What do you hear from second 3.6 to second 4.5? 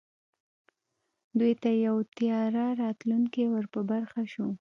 په برخه شو